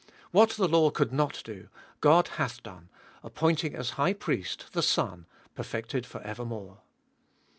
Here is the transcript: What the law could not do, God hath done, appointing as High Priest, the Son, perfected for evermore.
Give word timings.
What 0.31 0.49
the 0.49 0.67
law 0.67 0.89
could 0.89 1.13
not 1.13 1.43
do, 1.45 1.69
God 1.99 2.29
hath 2.29 2.63
done, 2.63 2.89
appointing 3.21 3.75
as 3.75 3.91
High 3.91 4.13
Priest, 4.13 4.65
the 4.71 4.81
Son, 4.81 5.27
perfected 5.53 6.07
for 6.07 6.21
evermore. 6.23 6.79